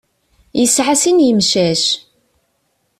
Yesεa 0.57 0.93
sin 1.01 1.17
imcac. 1.29 1.83